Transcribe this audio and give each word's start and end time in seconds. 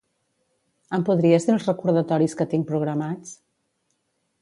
Em 0.97 1.03
podries 1.09 1.45
dir 1.49 1.53
els 1.57 1.69
recordatoris 1.71 2.37
que 2.41 2.51
tinc 2.55 2.69
programats? 2.73 3.39